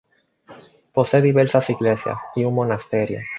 Posee 0.93 1.21
diversas 1.21 1.69
iglesias 1.69 2.17
y 2.35 2.43
un 2.43 2.55
monasterio. 2.55 3.21